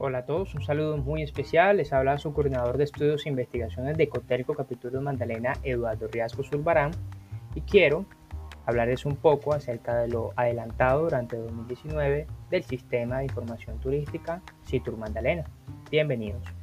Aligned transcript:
Hola 0.00 0.18
a 0.18 0.26
todos, 0.26 0.54
un 0.54 0.62
saludo 0.62 0.96
muy 0.96 1.22
especial. 1.22 1.78
Les 1.78 1.92
habla 1.92 2.18
su 2.18 2.32
coordinador 2.32 2.78
de 2.78 2.84
estudios 2.84 3.26
e 3.26 3.30
investigaciones 3.30 3.96
de 3.96 4.08
Cotelco 4.08 4.54
Capítulo 4.54 5.02
Magdalena, 5.02 5.54
Eduardo 5.64 6.06
Riasco 6.06 6.44
Zurbarán, 6.44 6.92
y 7.56 7.62
quiero 7.62 8.04
hablarles 8.64 9.06
un 9.06 9.16
poco 9.16 9.54
acerca 9.54 9.96
de 9.96 10.06
lo 10.06 10.30
adelantado 10.36 11.02
durante 11.02 11.36
2019 11.36 12.28
del 12.48 12.62
sistema 12.62 13.18
de 13.18 13.24
información 13.24 13.80
turística 13.80 14.40
Citur 14.64 14.96
Magdalena. 14.96 15.42
Bienvenidos. 15.90 16.57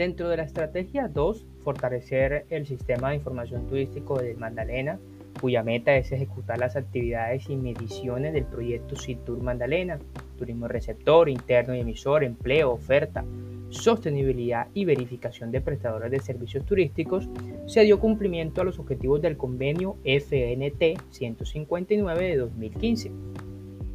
Dentro 0.00 0.30
de 0.30 0.38
la 0.38 0.44
estrategia 0.44 1.08
2, 1.08 1.46
fortalecer 1.62 2.46
el 2.48 2.66
sistema 2.66 3.10
de 3.10 3.16
información 3.16 3.66
turístico 3.66 4.18
de 4.18 4.34
Magdalena, 4.34 4.98
cuya 5.38 5.62
meta 5.62 5.94
es 5.94 6.10
ejecutar 6.10 6.58
las 6.58 6.74
actividades 6.74 7.50
y 7.50 7.56
mediciones 7.56 8.32
del 8.32 8.46
proyecto 8.46 8.96
CITUR 8.96 9.42
Magdalena, 9.42 9.98
turismo 10.38 10.68
receptor, 10.68 11.28
interno 11.28 11.74
y 11.74 11.80
emisor, 11.80 12.24
empleo, 12.24 12.70
oferta, 12.70 13.26
sostenibilidad 13.68 14.68
y 14.72 14.86
verificación 14.86 15.50
de 15.50 15.60
prestadores 15.60 16.10
de 16.10 16.20
servicios 16.20 16.64
turísticos, 16.64 17.28
se 17.66 17.82
dio 17.82 18.00
cumplimiento 18.00 18.62
a 18.62 18.64
los 18.64 18.78
objetivos 18.78 19.20
del 19.20 19.36
convenio 19.36 19.98
FNT 20.04 20.98
159 21.10 22.24
de 22.24 22.36
2015. 22.38 23.12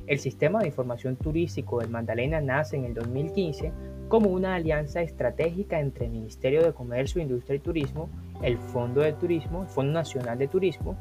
El 0.08 0.20
sistema 0.20 0.59
de 0.59 0.68
información 0.68 1.16
turístico 1.16 1.80
del 1.80 1.90
Magdalena 1.90 2.40
nace 2.40 2.77
en 2.77 2.86
el 2.86 2.94
2015 2.94 3.72
como 4.08 4.30
una 4.30 4.54
alianza 4.54 5.02
estratégica 5.02 5.80
entre 5.80 6.06
el 6.06 6.12
Ministerio 6.12 6.64
de 6.64 6.73
Comercio, 6.73 7.22
Industria 7.22 7.56
y 7.56 7.59
Turismo, 7.59 8.09
el 8.44 8.58
Fondo 8.58 9.02
de 9.02 9.14
Turismo, 9.14 9.66
Fondo 9.66 9.94
Nacional 9.94 10.38
de 10.38 10.47
Turismo, 10.47 10.95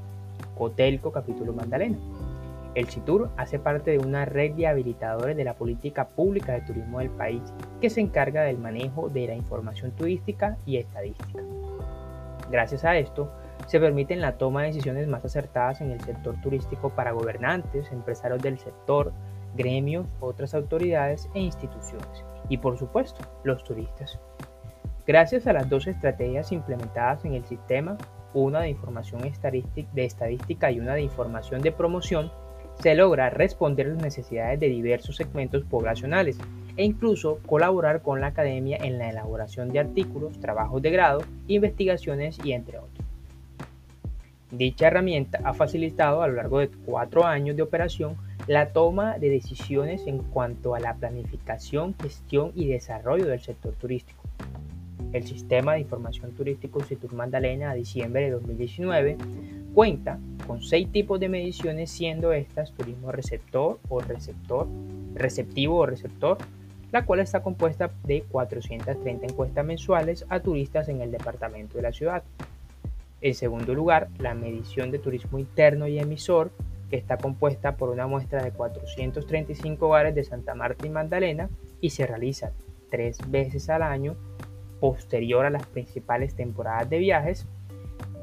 Cotelco 0.56 1.12
Capítulo 1.12 1.52
Magdalena. 1.52 1.98
El 2.74 2.86
CITUR 2.86 3.30
hace 3.36 3.58
parte 3.58 3.91
de 3.91 3.98
una 3.98 4.24
red 4.24 4.52
de 4.52 4.66
habilitadores 4.66 5.36
de 5.36 5.44
la 5.44 5.55
política 5.55 6.08
pública 6.08 6.55
de 6.55 6.62
turismo 6.62 6.98
del 6.98 7.11
país 7.11 7.42
que 7.80 7.91
se 7.91 8.00
encarga 8.00 8.42
del 8.42 8.58
manejo 8.58 9.11
de 9.11 9.27
la 9.27 9.34
información 9.34 9.92
turística 9.92 10.56
y 10.64 10.78
estadística. 10.78 11.41
Gracias 12.50 12.84
a 12.84 12.96
esto, 12.96 13.30
se 13.66 13.80
permiten 13.80 14.20
la 14.20 14.36
toma 14.36 14.62
de 14.62 14.68
decisiones 14.68 15.08
más 15.08 15.24
acertadas 15.24 15.80
en 15.80 15.90
el 15.90 16.00
sector 16.00 16.40
turístico 16.40 16.90
para 16.90 17.12
gobernantes, 17.12 17.90
empresarios 17.92 18.42
del 18.42 18.58
sector, 18.58 19.12
gremios, 19.56 20.06
otras 20.20 20.54
autoridades 20.54 21.28
e 21.34 21.40
instituciones 21.40 22.24
y 22.48 22.58
por 22.58 22.78
supuesto 22.78 23.20
los 23.44 23.64
turistas. 23.64 24.18
Gracias 25.06 25.46
a 25.46 25.52
las 25.52 25.68
dos 25.68 25.86
estrategias 25.86 26.50
implementadas 26.52 27.24
en 27.24 27.34
el 27.34 27.44
sistema, 27.44 27.98
una 28.32 28.60
de 28.60 28.70
información 28.70 29.22
de 29.22 30.04
estadística 30.04 30.70
y 30.70 30.80
una 30.80 30.94
de 30.94 31.02
información 31.02 31.60
de 31.62 31.72
promoción, 31.72 32.32
se 32.80 32.94
logra 32.94 33.30
responder 33.30 33.86
las 33.86 34.02
necesidades 34.02 34.58
de 34.58 34.68
diversos 34.68 35.16
segmentos 35.16 35.64
poblacionales 35.64 36.38
e 36.76 36.84
incluso 36.84 37.38
colaborar 37.46 38.02
con 38.02 38.20
la 38.20 38.28
academia 38.28 38.78
en 38.78 38.98
la 38.98 39.10
elaboración 39.10 39.68
de 39.70 39.78
artículos, 39.78 40.40
trabajos 40.40 40.82
de 40.82 40.90
grado, 40.90 41.20
investigaciones 41.46 42.38
y 42.44 42.52
entre 42.52 42.78
otros. 42.78 43.03
Dicha 44.56 44.86
herramienta 44.86 45.41
ha 45.42 45.52
facilitado 45.52 46.22
a 46.22 46.28
lo 46.28 46.34
largo 46.34 46.60
de 46.60 46.69
cuatro 46.69 47.24
años 47.27 47.56
de 47.56 47.62
operación 47.62 48.16
la 48.47 48.72
toma 48.72 49.19
de 49.19 49.28
decisiones 49.28 50.06
en 50.06 50.19
cuanto 50.19 50.77
a 50.77 50.80
la 50.80 50.94
planificación, 50.94 51.94
gestión 52.00 52.52
y 52.55 52.69
desarrollo 52.69 53.27
del 53.27 53.41
sector 53.41 53.74
turístico. 53.74 54.22
El 55.12 55.24
sistema 55.24 55.74
de 55.74 55.80
información 55.80 56.30
turístico 56.33 56.84
Citur 56.84 57.14
Magdalena 57.14 57.70
a 57.70 57.74
diciembre 57.74 58.22
de 58.22 58.30
2019 58.30 59.17
cuenta 59.74 60.20
con 60.46 60.62
seis 60.62 60.90
tipos 60.92 61.18
de 61.18 61.28
mediciones, 61.28 61.90
siendo 61.90 62.33
estas 62.33 62.70
turismo 62.73 63.11
receptor 63.11 63.80
o 63.89 64.01
receptor, 64.01 64.68
receptivo 65.14 65.78
o 65.78 65.86
receptor, 65.86 66.39
la 66.92 67.05
cual 67.05 67.18
está 67.18 67.42
compuesta 67.42 67.90
de 68.05 68.23
430 68.23 69.27
encuestas 69.27 69.64
mensuales 69.64 70.24
a 70.28 70.39
turistas 70.39 70.89
en 70.89 71.01
el 71.01 71.11
departamento 71.11 71.77
de 71.77 71.83
la 71.83 71.92
ciudad. 71.92 72.23
En 73.24 73.35
segundo 73.35 73.73
lugar, 73.73 74.08
la 74.18 74.35
medición 74.35 74.90
de 74.90 74.98
turismo 74.98 75.39
interno 75.39 75.89
y 75.89 75.98
emisor, 75.98 76.51
que 76.90 76.96
está 76.96 77.17
compuesta 77.17 77.79
por 77.79 77.89
una 77.89 78.07
muestra 78.07 78.45
de 78.45 78.51
435 78.52 79.86
hogares 79.86 80.14
de 80.14 80.24
Santa 80.24 80.55
Marta 80.55 80.86
y 80.86 80.90
Magdalena 80.90 81.48
y 81.80 81.89
se 81.89 82.07
realiza 82.07 82.52
tres 82.90 83.17
veces 83.30 83.70
al 83.70 83.83
año 83.83 84.14
posterior 84.79 85.46
a 85.46 85.51
las 85.51 85.64
principales 85.64 86.36
temporadas 86.36 86.90
de 86.90 86.98
viajes. 86.98 87.46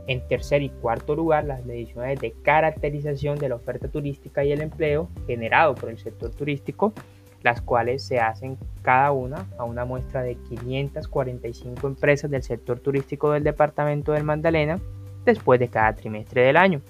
En 0.05 0.27
tercer 0.27 0.61
y 0.61 0.69
cuarto 0.69 1.15
lugar, 1.15 1.45
las 1.45 1.65
mediciones 1.65 2.21
de 2.21 2.33
caracterización 2.43 3.39
de 3.39 3.49
la 3.49 3.55
oferta 3.55 3.87
turística 3.87 4.43
y 4.43 4.51
el 4.51 4.61
empleo 4.61 5.09
generado 5.25 5.73
por 5.73 5.89
el 5.89 5.97
sector 5.97 6.29
turístico, 6.29 6.93
las 7.43 7.61
cuales 7.61 8.03
se 8.03 8.19
hacen 8.19 8.57
cada 8.81 9.11
una 9.11 9.45
a 9.57 9.63
una 9.63 9.85
muestra 9.85 10.23
de 10.23 10.35
545 10.35 11.87
empresas 11.87 12.29
del 12.29 12.43
sector 12.43 12.79
turístico 12.79 13.31
del 13.31 13.43
departamento 13.43 14.11
del 14.11 14.23
Magdalena 14.23 14.79
después 15.25 15.59
de 15.59 15.69
cada 15.69 15.93
trimestre 15.95 16.41
del 16.43 16.57
año. 16.57 16.81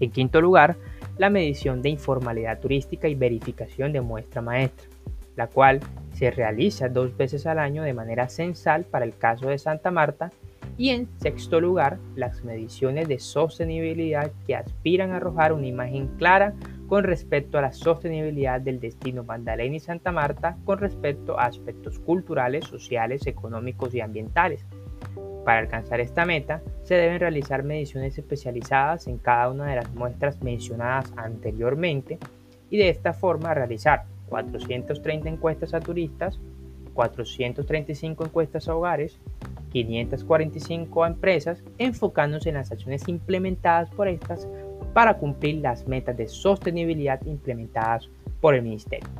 En 0.00 0.10
quinto 0.10 0.40
lugar, 0.40 0.76
la 1.18 1.30
medición 1.30 1.82
de 1.82 1.88
informalidad 1.88 2.60
turística 2.60 3.08
y 3.08 3.14
verificación 3.14 3.92
de 3.92 4.00
muestra 4.00 4.42
maestra, 4.42 4.88
la 5.36 5.46
cual 5.46 5.80
se 6.12 6.30
realiza 6.30 6.88
dos 6.88 7.16
veces 7.16 7.46
al 7.46 7.58
año 7.58 7.82
de 7.82 7.94
manera 7.94 8.28
censal 8.28 8.84
para 8.84 9.04
el 9.04 9.16
caso 9.16 9.48
de 9.48 9.58
Santa 9.58 9.90
Marta. 9.90 10.32
Y 10.78 10.90
en 10.90 11.08
sexto 11.20 11.60
lugar, 11.60 11.98
las 12.16 12.44
mediciones 12.44 13.08
de 13.08 13.18
sostenibilidad 13.18 14.30
que 14.46 14.56
aspiran 14.56 15.12
a 15.12 15.16
arrojar 15.16 15.52
una 15.52 15.66
imagen 15.66 16.08
clara 16.18 16.52
con 16.86 17.04
respecto 17.04 17.58
a 17.58 17.62
la 17.62 17.72
sostenibilidad 17.72 18.60
del 18.60 18.80
destino 18.80 19.24
Magdalena 19.24 19.76
y 19.76 19.80
Santa 19.80 20.12
Marta 20.12 20.56
con 20.64 20.78
respecto 20.78 21.38
a 21.38 21.46
aspectos 21.46 21.98
culturales, 21.98 22.64
sociales, 22.64 23.26
económicos 23.26 23.94
y 23.94 24.00
ambientales. 24.00 24.64
Para 25.44 25.60
alcanzar 25.60 26.00
esta 26.00 26.24
meta, 26.24 26.62
se 26.82 26.94
deben 26.94 27.20
realizar 27.20 27.62
mediciones 27.62 28.18
especializadas 28.18 29.06
en 29.06 29.18
cada 29.18 29.50
una 29.50 29.66
de 29.66 29.76
las 29.76 29.94
muestras 29.94 30.42
mencionadas 30.42 31.12
anteriormente 31.16 32.18
y 32.68 32.78
de 32.78 32.88
esta 32.88 33.12
forma 33.12 33.54
realizar 33.54 34.04
430 34.28 35.28
encuestas 35.28 35.72
a 35.74 35.80
turistas, 35.80 36.40
435 36.94 38.24
encuestas 38.24 38.68
a 38.68 38.74
hogares, 38.74 39.20
545 39.70 41.04
a 41.04 41.08
empresas, 41.08 41.62
enfocándose 41.78 42.48
en 42.48 42.56
las 42.56 42.72
acciones 42.72 43.06
implementadas 43.08 43.90
por 43.90 44.08
estas 44.08 44.48
para 44.96 45.18
cumplir 45.18 45.56
las 45.56 45.86
metas 45.86 46.16
de 46.16 46.26
sostenibilidad 46.26 47.20
implementadas 47.26 48.08
por 48.40 48.54
el 48.54 48.62
Ministerio. 48.62 49.10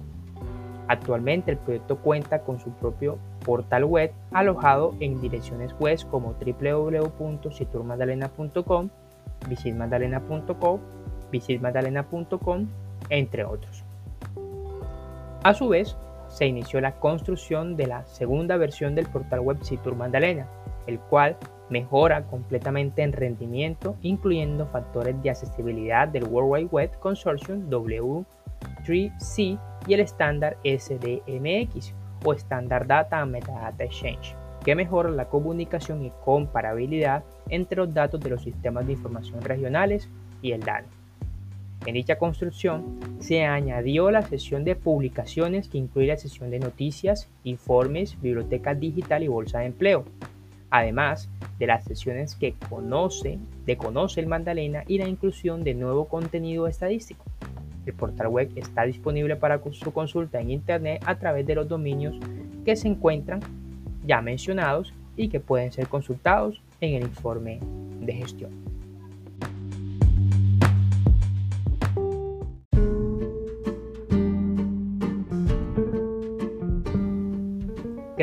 Actualmente 0.88 1.50
el 1.50 1.58
proyecto 1.58 1.98
cuenta 1.98 2.40
con 2.40 2.58
su 2.58 2.70
propio 2.70 3.18
portal 3.44 3.84
web 3.84 4.10
alojado 4.32 4.94
en 5.00 5.20
direcciones 5.20 5.74
web 5.78 5.98
como 6.10 6.32
www.citurmagdalena.com, 6.32 8.88
visitmagdalena.com, 9.50 10.80
visitmagdalena.com, 11.30 12.68
entre 13.10 13.44
otros. 13.44 13.84
A 15.42 15.52
su 15.52 15.68
vez, 15.68 15.94
se 16.28 16.46
inició 16.46 16.80
la 16.80 16.92
construcción 16.92 17.76
de 17.76 17.86
la 17.86 18.06
segunda 18.06 18.56
versión 18.56 18.94
del 18.94 19.08
portal 19.08 19.40
web 19.40 19.62
Citur 19.62 19.94
Magdalena, 19.94 20.46
el 20.86 20.98
cual 21.00 21.36
mejora 21.70 22.26
completamente 22.26 23.02
en 23.02 23.12
rendimiento, 23.12 23.96
incluyendo 24.02 24.66
factores 24.66 25.20
de 25.22 25.30
accesibilidad 25.30 26.08
del 26.08 26.24
World 26.24 26.50
Wide 26.52 26.68
Web 26.70 26.98
Consortium 27.00 27.68
W3C 27.70 29.58
y 29.86 29.94
el 29.94 30.00
estándar 30.00 30.56
SDMX 30.64 31.94
o 32.24 32.32
Standard 32.32 32.86
Data 32.86 33.20
and 33.20 33.32
Metadata 33.32 33.84
Exchange, 33.84 34.34
que 34.64 34.74
mejora 34.74 35.10
la 35.10 35.28
comunicación 35.28 36.04
y 36.04 36.12
comparabilidad 36.24 37.24
entre 37.48 37.78
los 37.78 37.92
datos 37.92 38.20
de 38.20 38.30
los 38.30 38.42
sistemas 38.42 38.86
de 38.86 38.94
información 38.94 39.40
regionales 39.42 40.08
y 40.42 40.52
el 40.52 40.60
DANE. 40.60 40.88
En 41.84 41.94
dicha 41.94 42.18
construcción 42.18 42.98
se 43.20 43.44
añadió 43.44 44.10
la 44.10 44.22
sesión 44.22 44.64
de 44.64 44.74
publicaciones 44.74 45.68
que 45.68 45.78
incluye 45.78 46.08
la 46.08 46.16
sesión 46.16 46.50
de 46.50 46.58
noticias, 46.58 47.28
informes, 47.44 48.20
biblioteca 48.20 48.74
digital 48.74 49.22
y 49.22 49.28
bolsa 49.28 49.60
de 49.60 49.66
empleo, 49.66 50.04
además 50.70 51.28
de 51.58 51.66
las 51.66 51.84
sesiones 51.84 52.34
que 52.34 52.54
conoce, 52.68 53.38
de 53.64 53.76
Conoce 53.76 54.20
el 54.20 54.26
Magdalena 54.26 54.84
y 54.86 54.98
la 54.98 55.08
inclusión 55.08 55.64
de 55.64 55.74
nuevo 55.74 56.06
contenido 56.06 56.66
estadístico. 56.66 57.24
El 57.86 57.94
portal 57.94 58.28
web 58.28 58.50
está 58.56 58.82
disponible 58.82 59.36
para 59.36 59.60
su 59.72 59.92
consulta 59.92 60.40
en 60.40 60.50
Internet 60.50 61.02
a 61.06 61.18
través 61.18 61.46
de 61.46 61.54
los 61.54 61.68
dominios 61.68 62.16
que 62.64 62.76
se 62.76 62.88
encuentran 62.88 63.40
ya 64.04 64.20
mencionados 64.20 64.92
y 65.16 65.28
que 65.28 65.40
pueden 65.40 65.72
ser 65.72 65.88
consultados 65.88 66.62
en 66.80 66.94
el 66.94 67.02
informe 67.02 67.60
de 68.00 68.12
gestión. 68.12 68.75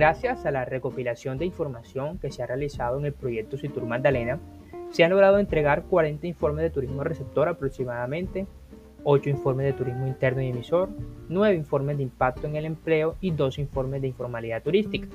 Gracias 0.04 0.46
a 0.46 0.52
la 0.52 0.66
recopilación 0.66 1.38
de 1.38 1.46
información 1.46 2.18
que 2.18 2.30
se 2.30 2.44
ha 2.44 2.46
realizado 2.46 3.00
en 3.00 3.06
el 3.06 3.14
proyecto 3.14 3.58
Citur 3.58 3.86
Magdalena, 3.86 4.38
se 4.90 5.06
han 5.06 5.12
logrado 5.12 5.40
entregar 5.40 5.84
40 5.84 6.28
informes 6.28 6.64
de 6.64 6.72
turismo 6.72 7.06
receptor 7.06 7.48
aproximadamente, 7.48 8.46
8 9.06 9.30
informes 9.30 9.66
de 9.66 9.72
turismo 9.72 10.06
interno 10.06 10.42
y 10.42 10.50
emisor, 10.50 10.90
9 11.30 11.56
informes 11.56 11.96
de 11.96 12.04
impacto 12.04 12.48
en 12.48 12.58
el 12.58 12.66
empleo 12.66 13.16
y 13.22 13.32
2 13.32 13.60
informes 13.60 14.02
de 14.02 14.10
informalidad 14.10 14.62
turística. 14.62 15.08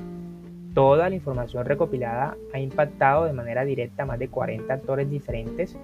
Toda 0.72 1.10
la 1.10 1.16
información 1.16 1.66
recopilada 1.66 2.38
ha 2.54 2.58
impactado 2.58 3.26
de 3.26 3.34
manera 3.34 3.66
directa 3.66 4.04
a 4.04 4.06
más 4.06 4.18
de 4.18 4.28
40 4.28 4.72
actores 4.72 5.10
diferentes, 5.10 5.76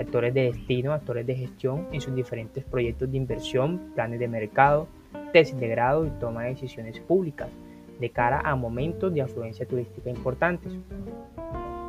actores 0.00 0.34
de 0.34 0.50
destino, 0.50 0.92
actores 0.94 1.24
de 1.28 1.36
gestión 1.36 1.86
en 1.92 2.00
sus 2.00 2.12
diferentes 2.12 2.64
proyectos 2.64 3.08
de 3.08 3.18
inversión, 3.18 3.92
planes 3.94 4.18
de 4.18 4.26
mercado, 4.26 4.88
tesis 5.32 5.60
de 5.60 5.68
grado 5.68 6.04
y 6.04 6.10
toma 6.18 6.42
de 6.42 6.48
decisiones 6.48 6.98
públicas 6.98 7.48
de 7.98 8.10
cara 8.10 8.40
a 8.44 8.54
momentos 8.56 9.12
de 9.12 9.22
afluencia 9.22 9.66
turística 9.66 10.10
importantes. 10.10 10.72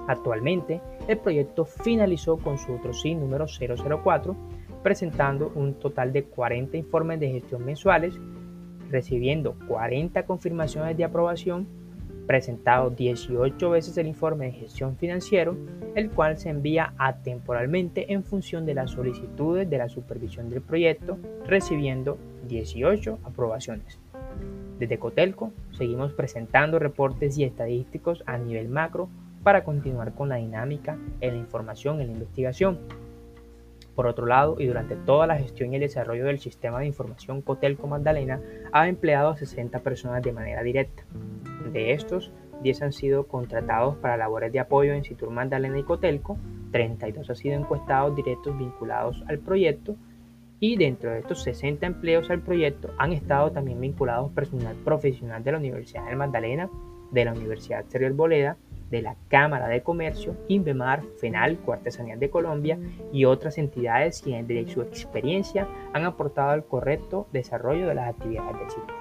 Actualmente, 0.08 0.82
el 1.08 1.20
proyecto 1.20 1.66
finalizó 1.66 2.38
con 2.38 2.58
su 2.58 2.74
otro 2.74 2.94
SIN 2.94 3.20
número 3.20 3.46
004, 3.48 4.36
presentando 4.82 5.52
un 5.54 5.76
total 5.76 6.12
de 6.12 6.24
40 6.24 6.78
informes 6.78 7.20
de 7.20 7.30
gestión 7.30 7.64
mensuales, 7.64 8.20
recibiendo 8.90 9.56
40 9.68 10.26
confirmaciones 10.26 10.98
de 10.98 11.04
aprobación, 11.04 11.68
presentado 12.26 12.90
18 12.92 13.70
veces 13.70 13.98
el 13.98 14.08
informe 14.08 14.48
de 14.48 14.52
gestión 14.54 14.96
financiero, 14.98 15.58
el 15.96 16.12
cual 16.12 16.38
se 16.38 16.50
envía 16.50 16.94
atemporalmente 16.98 18.14
en 18.14 18.24
función 18.24 18.66
de 18.66 18.76
las 18.76 18.92
solicitudes 18.92 19.70
de 19.70 19.78
la 19.78 19.90
supervisión 19.90 20.50
del 20.50 20.62
proyecto, 20.62 21.18
recibiendo 21.46 22.18
18 22.48 23.20
aprobaciones. 23.24 24.00
Desde 24.80 24.98
Cotelco 24.98 25.52
seguimos 25.72 26.14
presentando 26.14 26.80
reportes 26.80 27.38
y 27.38 27.44
estadísticos 27.44 28.24
a 28.26 28.38
nivel 28.38 28.70
macro 28.70 29.10
para 29.44 29.66
continuar 29.66 30.14
con 30.14 30.30
la 30.30 30.38
dinámica 30.38 30.98
en 31.20 31.34
la 31.34 31.40
información 31.40 32.02
y 32.02 32.06
la 32.06 32.14
investigación. 32.14 32.80
Por 33.94 34.08
otro 34.08 34.26
lado, 34.26 34.56
y 34.58 34.68
durante 34.68 34.96
toda 34.96 35.28
la 35.28 35.38
gestión 35.38 35.74
y 35.74 35.76
el 35.76 35.82
desarrollo 35.82 36.26
del 36.26 36.40
sistema 36.40 36.80
de 36.80 36.86
información 36.86 37.42
Cotelco 37.42 37.88
Magdalena, 37.88 38.40
ha 38.72 38.88
empleado 38.88 39.30
a 39.30 39.38
60 39.38 39.80
personas 39.80 40.24
de 40.24 40.32
manera 40.32 40.64
directa. 40.64 41.04
De 41.74 41.92
estos, 41.92 42.32
10 42.64 42.82
han 42.82 42.94
sido 42.94 43.28
contratados 43.28 43.98
para 43.98 44.16
labores 44.16 44.54
de 44.54 44.62
apoyo 44.62 44.94
en 44.94 45.04
Citur 45.04 45.30
Magdalena 45.30 45.78
y 45.78 45.84
Cotelco, 45.84 46.38
32 46.72 47.30
han 47.30 47.36
sido 47.36 47.56
encuestados 47.56 48.16
directos 48.16 48.58
vinculados 48.58 49.24
al 49.28 49.40
proyecto 49.40 49.98
y 50.60 50.76
dentro 50.78 51.12
de 51.12 51.20
estos 51.20 51.44
60 51.44 51.86
empleos 51.86 52.30
al 52.30 52.42
proyecto 52.42 52.94
han 52.98 53.14
estado 53.14 53.52
también 53.52 53.80
vinculados 53.80 54.32
personal 54.32 54.76
profesional 54.84 55.44
de 55.44 55.52
la 55.52 55.58
Universidad 55.58 56.06
del 56.06 56.18
Magdalena, 56.18 56.70
de 57.12 57.26
la 57.26 57.34
Universidad 57.34 57.82
Exterior 57.82 58.14
Boleda, 58.14 58.58
de 58.90 59.02
la 59.02 59.16
Cámara 59.28 59.68
de 59.68 59.84
Comercio, 59.84 60.36
INVEMAR, 60.48 61.04
FENAL, 61.20 61.60
Artesanías 61.72 62.20
de 62.20 62.30
Colombia 62.30 62.80
y 63.14 63.26
otras 63.26 63.58
entidades 63.58 64.22
quienes 64.22 64.48
desde 64.48 64.74
su 64.74 64.82
experiencia 64.82 65.68
han 65.94 66.06
aportado 66.06 66.50
al 66.50 66.66
correcto 66.66 67.28
desarrollo 67.32 67.88
de 67.88 67.96
las 67.96 68.10
actividades 68.10 68.58
del 68.60 68.70
sitio. 68.70 68.99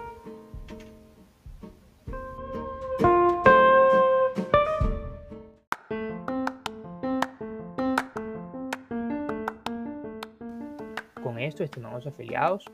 Estimados 11.61 12.07
afiliados, 12.07 12.65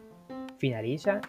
finaliza 0.59 1.21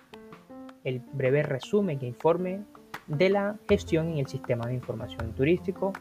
el 0.84 1.02
breve 1.14 1.44
resumen 1.44 2.00
que 2.00 2.06
informe 2.06 2.62
de 3.08 3.30
la 3.30 3.56
gestión 3.68 4.10
en 4.10 4.20
el 4.20 4.28
sistema 4.28 4.68
de 4.68 4.74
información 4.74 5.34
turístico 5.34 5.94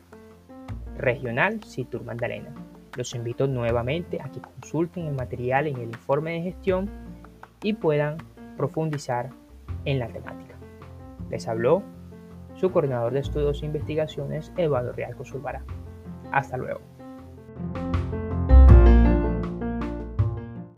regional 0.97 1.63
Citur 1.65 2.05
Magdalena. 2.05 2.55
Los 2.97 3.15
invito 3.15 3.47
nuevamente 3.47 4.21
a 4.23 4.31
que 4.31 4.41
consulten 4.41 5.07
el 5.07 5.15
material 5.15 5.67
en 5.67 5.77
el 5.77 5.89
informe 5.89 6.33
de 6.33 6.43
gestión 6.43 6.89
y 7.63 7.73
puedan 7.73 8.19
profundizar 8.57 9.31
en 9.85 9.99
la 9.99 10.09
temática. 10.09 10.55
Les 11.31 11.49
habló 11.49 11.83
su 12.55 12.71
coordinador 12.71 13.13
de 13.13 13.21
estudios 13.21 13.63
e 13.63 13.67
investigaciones, 13.67 14.53
Eduardo 14.57 14.93
Rialco 14.93 15.25
Zulbará. 15.25 15.65
Hasta 16.31 16.57
luego. 16.57 16.81